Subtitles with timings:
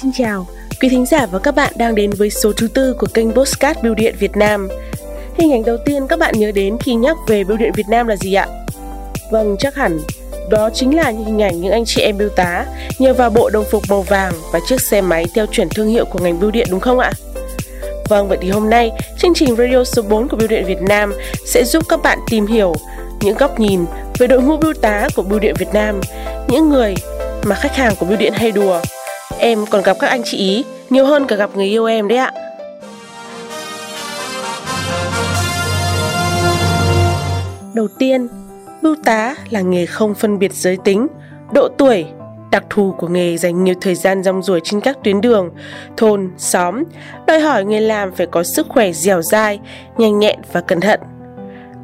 [0.00, 0.46] Xin chào,
[0.80, 3.80] quý thính giả và các bạn đang đến với số thứ tư của kênh Postcard
[3.82, 4.68] Bưu điện Việt Nam.
[5.38, 8.06] Hình ảnh đầu tiên các bạn nhớ đến khi nhắc về Bưu điện Việt Nam
[8.06, 8.46] là gì ạ?
[9.30, 9.98] Vâng, chắc hẳn
[10.50, 12.66] đó chính là những hình ảnh những anh chị em bưu tá
[12.98, 16.04] nhờ vào bộ đồng phục màu vàng và chiếc xe máy theo chuẩn thương hiệu
[16.04, 17.12] của ngành bưu điện đúng không ạ?
[18.08, 21.12] Vâng, vậy thì hôm nay chương trình Radio số 4 của Bưu điện Việt Nam
[21.44, 22.74] sẽ giúp các bạn tìm hiểu
[23.20, 23.84] những góc nhìn
[24.18, 26.00] về đội ngũ bưu tá của Bưu điện Việt Nam,
[26.48, 26.94] những người
[27.44, 28.80] mà khách hàng của bưu điện hay đùa.
[29.38, 32.18] Em còn gặp các anh chị ý nhiều hơn cả gặp người yêu em đấy
[32.18, 32.32] ạ.
[37.74, 38.28] Đầu tiên,
[38.82, 41.06] bưu tá là nghề không phân biệt giới tính,
[41.52, 42.06] độ tuổi,
[42.50, 45.50] đặc thù của nghề dành nhiều thời gian rong ruổi trên các tuyến đường,
[45.96, 46.82] thôn, xóm,
[47.26, 49.60] đòi hỏi người làm phải có sức khỏe dẻo dai,
[49.98, 51.00] nhanh nhẹn và cẩn thận.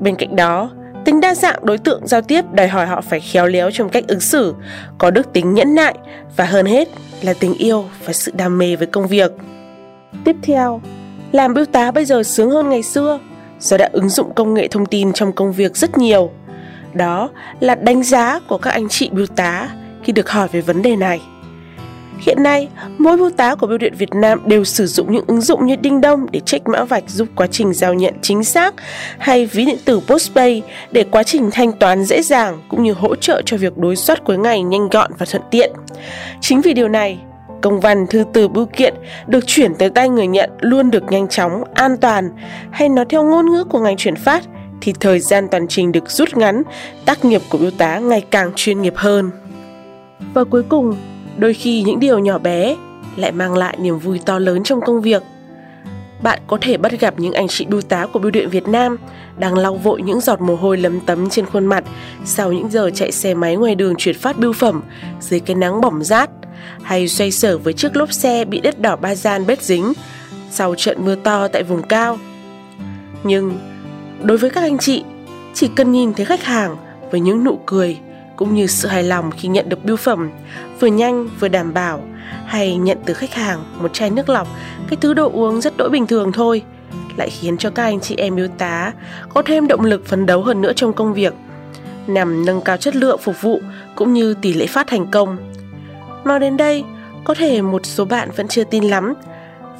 [0.00, 0.70] Bên cạnh đó,
[1.04, 4.04] tính đa dạng đối tượng giao tiếp đòi hỏi họ phải khéo léo trong cách
[4.08, 4.54] ứng xử,
[4.98, 5.94] có đức tính nhẫn nại
[6.36, 6.88] và hơn hết
[7.24, 9.32] là tình yêu và sự đam mê với công việc.
[10.24, 10.80] Tiếp theo,
[11.32, 13.18] làm bưu tá bây giờ sướng hơn ngày xưa
[13.60, 16.30] do đã ứng dụng công nghệ thông tin trong công việc rất nhiều.
[16.94, 19.68] Đó là đánh giá của các anh chị bưu tá
[20.02, 21.20] khi được hỏi về vấn đề này.
[22.22, 25.40] Hiện nay, mỗi bưu tá của Bưu điện Việt Nam đều sử dụng những ứng
[25.40, 28.74] dụng như Đinh Đông để check mã vạch giúp quá trình giao nhận chính xác
[29.18, 33.16] hay ví điện tử Postpay để quá trình thanh toán dễ dàng cũng như hỗ
[33.16, 35.72] trợ cho việc đối soát cuối ngày nhanh gọn và thuận tiện.
[36.40, 37.18] Chính vì điều này,
[37.60, 38.94] công văn thư từ bưu kiện
[39.26, 42.30] được chuyển tới tay người nhận luôn được nhanh chóng, an toàn
[42.70, 44.42] hay nói theo ngôn ngữ của ngành chuyển phát
[44.80, 46.62] thì thời gian toàn trình được rút ngắn,
[47.04, 49.30] tác nghiệp của bưu tá ngày càng chuyên nghiệp hơn.
[50.34, 50.96] Và cuối cùng,
[51.38, 52.76] đôi khi những điều nhỏ bé
[53.16, 55.22] lại mang lại niềm vui to lớn trong công việc.
[56.22, 58.96] Bạn có thể bắt gặp những anh chị bưu tá của bưu điện Việt Nam
[59.38, 61.84] đang lau vội những giọt mồ hôi lấm tấm trên khuôn mặt
[62.24, 64.82] sau những giờ chạy xe máy ngoài đường chuyển phát bưu phẩm
[65.20, 66.30] dưới cái nắng bỏng rát
[66.82, 69.92] hay xoay sở với chiếc lốp xe bị đất đỏ ba gian bết dính
[70.50, 72.18] sau trận mưa to tại vùng cao.
[73.24, 73.58] Nhưng
[74.22, 75.04] đối với các anh chị,
[75.54, 76.76] chỉ cần nhìn thấy khách hàng
[77.10, 77.98] với những nụ cười
[78.36, 80.30] cũng như sự hài lòng khi nhận được bưu phẩm,
[80.80, 82.02] vừa nhanh vừa đảm bảo,
[82.46, 84.48] hay nhận từ khách hàng một chai nước lọc,
[84.88, 86.62] cái thứ đồ uống rất đỗi bình thường thôi,
[87.16, 88.92] lại khiến cho các anh chị em biêu tá
[89.34, 91.34] có thêm động lực phấn đấu hơn nữa trong công việc,
[92.06, 93.60] nhằm nâng cao chất lượng phục vụ
[93.94, 95.36] cũng như tỷ lệ phát thành công.
[96.24, 96.84] Nói đến đây,
[97.24, 99.14] có thể một số bạn vẫn chưa tin lắm.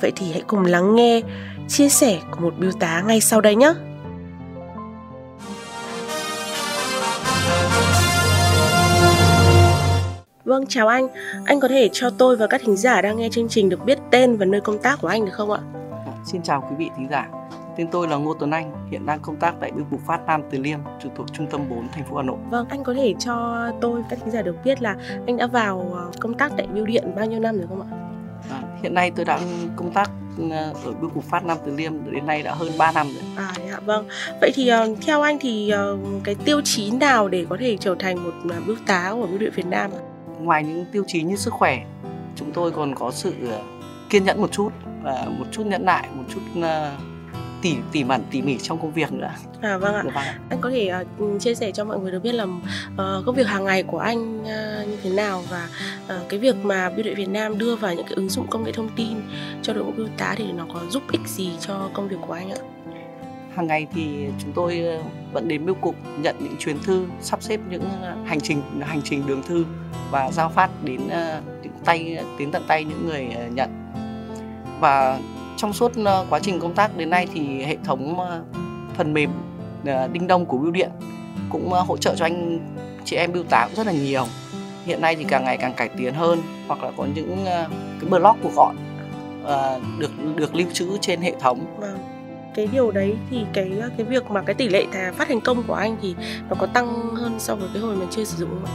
[0.00, 1.20] Vậy thì hãy cùng lắng nghe
[1.68, 3.72] chia sẻ của một bưu tá ngay sau đây nhé.
[10.44, 11.08] Vâng, chào anh.
[11.44, 13.98] Anh có thể cho tôi và các thính giả đang nghe chương trình được biết
[14.10, 15.60] tên và nơi công tác của anh được không ạ?
[16.24, 17.28] Xin chào quý vị thính giả.
[17.76, 20.42] Tên tôi là Ngô Tuấn Anh, hiện đang công tác tại Bưu cục Phát Nam
[20.50, 22.36] Từ Liêm, trực thuộc Trung tâm 4 thành phố Hà Nội.
[22.50, 25.90] Vâng, anh có thể cho tôi các thính giả được biết là anh đã vào
[25.94, 27.88] ờ, công tác tại Bưu điện bao nhiêu năm rồi không ạ?
[28.50, 29.40] À, hiện nay tôi đang
[29.76, 30.10] công tác
[30.50, 33.22] ờ, ở Bưu cục Phát Nam Từ Liêm đến nay đã hơn 3 năm rồi.
[33.36, 34.08] À dạ vâng.
[34.40, 35.72] Vậy thì uh, theo anh thì
[36.24, 38.32] cái tiêu chí nào để có thể trở thành một
[38.66, 40.11] bưu tá của Bưu điện Việt Nam ạ?
[40.44, 41.84] Ngoài những tiêu chí như sức khỏe
[42.36, 43.62] chúng tôi còn có sự ờ,
[44.10, 44.70] kiên nhẫn một chút
[45.02, 46.64] và một chút nhẫn nại một chút uh,
[47.62, 49.30] tỉ tỉ mẩn tỉ mỉ trong công việc nữa.
[49.60, 50.02] À vâng ạ.
[50.02, 50.24] Được vâng.
[50.50, 50.92] Anh có thể
[51.22, 53.98] uh, chia sẻ cho mọi người được biết là uh, công việc hàng ngày của
[53.98, 55.68] anh uh, như thế nào và
[56.04, 58.64] uh, cái việc mà Bưu điện Việt Nam đưa vào những cái ứng dụng công
[58.64, 59.20] nghệ thông tin
[59.62, 62.32] cho đội ngũ bưu tá thì nó có giúp ích gì cho công việc của
[62.32, 62.58] anh ạ?
[63.54, 65.02] Hàng ngày thì chúng tôi ờ,
[65.32, 69.00] vẫn đến bưu cục nhận những chuyến thư, sắp xếp những ờ, hành trình hành
[69.04, 69.64] trình đường thư
[70.10, 73.70] và giao phát đến ờ, những tay, đến tận tay những người nhận.
[74.80, 75.18] Và
[75.56, 75.92] trong suốt
[76.30, 78.18] quá trình công tác đến nay thì hệ thống
[78.96, 79.30] phần mềm
[80.12, 80.90] đinh đông của bưu điện
[81.50, 82.58] cũng hỗ trợ cho anh,
[83.04, 84.24] chị em bưu tá cũng rất là nhiều.
[84.84, 87.44] Hiện nay thì càng ngày càng cải tiến hơn hoặc là có những
[88.00, 88.74] cái blog cuộc gọi
[89.98, 91.66] được được lưu trữ trên hệ thống.
[91.78, 91.98] Vâng
[92.54, 94.86] cái điều đấy thì cái cái việc mà cái tỷ lệ
[95.16, 96.14] phát thành công của anh thì
[96.48, 98.72] nó có tăng hơn so với cái hồi mà chưa sử dụng không ạ?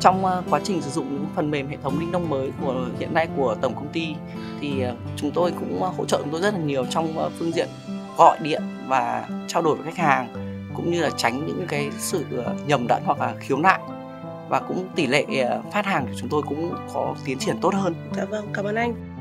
[0.00, 2.86] Trong uh, quá trình sử dụng những phần mềm hệ thống linh đông mới của
[2.98, 4.14] hiện nay của tổng công ty
[4.60, 7.68] thì uh, chúng tôi cũng hỗ trợ chúng tôi rất là nhiều trong phương diện
[8.16, 10.28] gọi điện và trao đổi với khách hàng
[10.74, 12.24] cũng như là tránh những cái sự
[12.66, 13.80] nhầm lẫn hoặc là khiếu nại
[14.48, 15.26] và cũng tỷ lệ
[15.72, 17.94] phát hàng của chúng tôi cũng có tiến triển tốt hơn.
[18.16, 19.17] Dạ vâng, cảm ơn anh.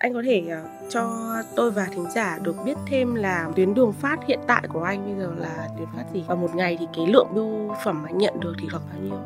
[0.00, 3.92] Anh có thể ờ, cho tôi và thính giả được biết thêm là tuyến đường
[3.92, 6.24] phát hiện tại của anh bây giờ là tuyến phát gì?
[6.28, 9.18] Và một ngày thì cái lượng bưu phẩm anh nhận được thì khoảng bao nhiêu?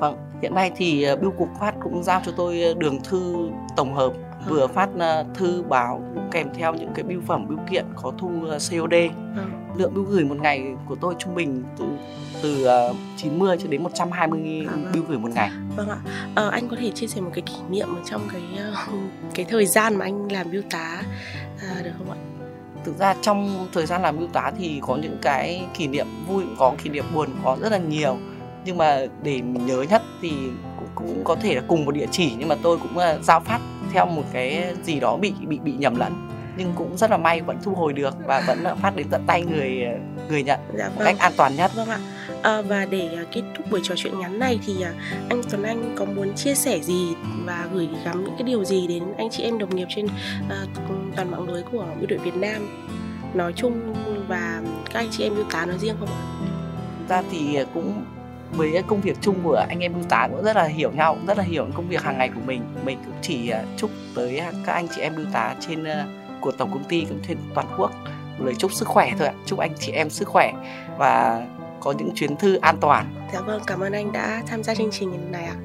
[0.00, 3.48] Vâng, hiện nay thì ờ, Bưu cục phát cũng giao cho tôi ờ, đường thư
[3.76, 4.12] tổng hợp
[4.48, 8.30] vừa phát ờ, thư báo kèm theo những cái bưu phẩm bưu kiện có thu
[8.46, 8.94] COD.
[9.36, 9.66] Vâng.
[9.76, 11.84] Lượng bưu gửi một ngày của tôi trung bình từ
[12.42, 12.66] từ
[13.16, 14.92] 90 cho đến 120 à, vâng.
[14.94, 15.50] bưu gửi một ngày.
[15.76, 15.96] Vâng ạ.
[16.34, 18.42] À, anh có thể chia sẻ một cái kỷ niệm trong cái
[19.34, 21.02] cái thời gian mà anh làm bưu tá
[21.60, 22.16] à, được không ạ?
[22.84, 26.44] thực ra trong thời gian làm bưu tá thì có những cái kỷ niệm vui
[26.58, 28.16] có kỷ niệm buồn có rất là nhiều
[28.64, 30.30] nhưng mà để nhớ nhất thì
[30.76, 33.40] cũng, cũng có thể là cùng một địa chỉ nhưng mà tôi cũng uh, giao
[33.40, 33.60] phát
[33.92, 37.40] theo một cái gì đó bị bị bị nhầm lẫn nhưng cũng rất là may
[37.40, 39.84] vẫn thu hồi được và vẫn phát đến tận tay người
[40.28, 40.96] người nhận dạ, vâng.
[40.96, 41.70] một cách an toàn nhất.
[41.74, 41.98] Vâng ạ.
[42.42, 44.84] À, và để uh, kết thúc buổi trò chuyện ngắn này thì
[45.28, 47.14] anh Tuấn Anh có muốn chia sẻ gì
[47.44, 50.10] và gửi gắm những cái điều gì đến anh chị em đồng nghiệp trên uh,
[51.16, 52.68] toàn mạng lưới của bưu đội Việt Nam
[53.34, 53.94] nói chung
[54.28, 54.62] và
[54.92, 56.22] các anh chị em bưu tá nói riêng không ạ?
[57.08, 58.04] ra thì cũng
[58.52, 61.38] với công việc chung của anh em bưu tá cũng rất là hiểu nhau rất
[61.38, 62.62] là hiểu công việc hàng ngày của mình.
[62.84, 66.06] Mình cũng chỉ à, chúc tới các anh chị em bưu tá trên à,
[66.40, 67.90] của tổng công ty cũng trên toàn quốc
[68.38, 69.34] một lời chúc sức khỏe thôi ạ.
[69.46, 70.52] Chúc anh chị em sức khỏe
[70.98, 71.46] và
[71.80, 73.28] có những chuyến thư an toàn.
[73.32, 75.56] Dạ vâng cảm ơn anh đã tham gia chương trình này ạ.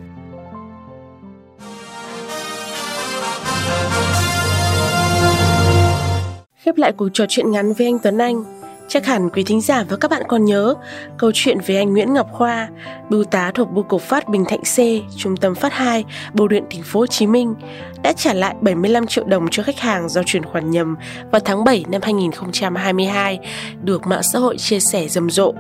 [6.57, 8.43] Khép lại cuộc trò chuyện ngắn với anh Tuấn Anh,
[8.87, 10.75] Chắc hẳn quý thính giả và các bạn còn nhớ
[11.17, 12.69] câu chuyện về anh Nguyễn Ngọc Khoa,
[13.09, 14.77] bưu tá thuộc bưu cục phát Bình Thạnh C,
[15.17, 17.55] trung tâm phát 2, bưu điện thành phố Hồ Chí Minh
[18.03, 20.95] đã trả lại 75 triệu đồng cho khách hàng do chuyển khoản nhầm
[21.31, 23.39] vào tháng 7 năm 2022,
[23.83, 25.53] được mạng xã hội chia sẻ rầm rộ.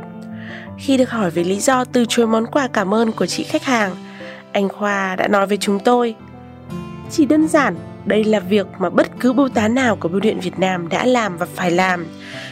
[0.77, 3.63] Khi được hỏi về lý do từ chối món quà cảm ơn của chị khách
[3.63, 3.95] hàng,
[4.51, 6.15] anh Khoa đã nói với chúng tôi
[7.11, 7.75] Chỉ đơn giản,
[8.05, 11.05] đây là việc mà bất cứ bưu tá nào của Bưu điện Việt Nam đã
[11.05, 12.05] làm và phải làm.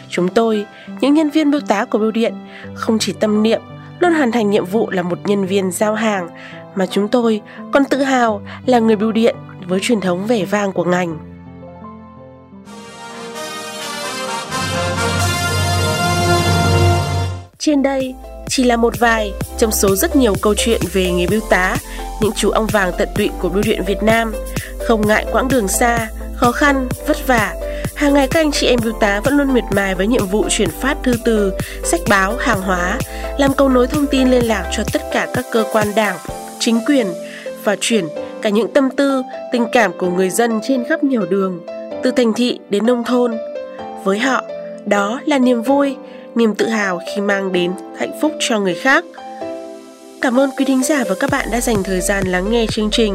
[0.09, 0.65] Chúng tôi,
[1.01, 2.33] những nhân viên bưu tá của bưu điện,
[2.73, 3.61] không chỉ tâm niệm
[3.99, 6.29] luôn hoàn thành nhiệm vụ là một nhân viên giao hàng,
[6.75, 7.41] mà chúng tôi
[7.71, 9.35] còn tự hào là người bưu điện
[9.67, 11.17] với truyền thống vẻ vang của ngành.
[17.57, 18.15] Trên đây
[18.47, 21.75] chỉ là một vài trong số rất nhiều câu chuyện về nghề bưu tá,
[22.21, 24.33] những chú ong vàng tận tụy của bưu điện Việt Nam.
[24.87, 27.53] Không ngại quãng đường xa, khó khăn, vất vả,
[27.95, 30.45] hàng ngày các anh chị em bưu tá vẫn luôn miệt mài với nhiệm vụ
[30.49, 31.53] chuyển phát thư từ,
[31.83, 32.97] sách báo, hàng hóa,
[33.37, 36.17] làm cầu nối thông tin liên lạc cho tất cả các cơ quan đảng,
[36.59, 37.07] chính quyền
[37.63, 38.07] và chuyển
[38.41, 41.61] cả những tâm tư, tình cảm của người dân trên khắp nhiều đường,
[42.03, 43.37] từ thành thị đến nông thôn.
[44.03, 44.43] Với họ,
[44.85, 45.95] đó là niềm vui,
[46.35, 49.05] niềm tự hào khi mang đến hạnh phúc cho người khác.
[50.23, 52.89] Cảm ơn quý thính giả và các bạn đã dành thời gian lắng nghe chương
[52.91, 53.13] trình.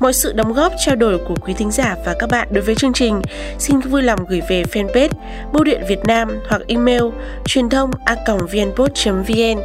[0.00, 2.74] Mọi sự đóng góp, trao đổi của quý thính giả và các bạn đối với
[2.74, 3.22] chương trình,
[3.58, 5.08] xin vui lòng gửi về fanpage
[5.52, 7.02] Bưu điện Việt Nam hoặc email
[7.44, 9.60] truyền thông a vnpost vn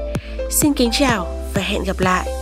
[0.51, 2.40] Xin kính chào và hẹn gặp lại.